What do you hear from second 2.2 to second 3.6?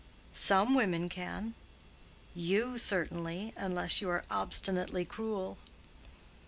"You, certainly,